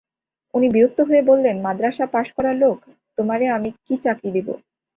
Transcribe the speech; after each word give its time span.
উনি 0.53 0.67
বিরক্ত 0.69 0.99
হয়ে 1.09 1.21
বললেন, 1.21 1.55
মাদ্রাসা 1.65 2.05
পাস-করা 2.13 2.51
লোক, 2.55 2.77
তোমারে 3.17 3.45
আমি 3.49 3.69
কী 3.85 3.95
চাকরি 4.03 4.29
দিব! 4.35 4.47